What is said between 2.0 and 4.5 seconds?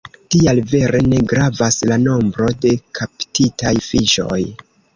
nombro de kaptitaj fiŝoj.